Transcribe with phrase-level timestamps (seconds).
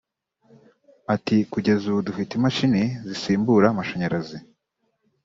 [1.15, 4.37] Ati “Kugeza ubu dufite imashini zisimbura amashanyarazi